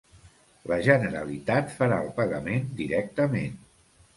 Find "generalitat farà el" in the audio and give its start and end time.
0.87-2.09